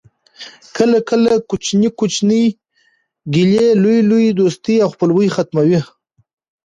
[0.77, 2.43] کله کله کوچنۍ کوچنۍ
[3.33, 5.79] ګیلې لویي لویي دوستۍ او خپلوۍ ختموي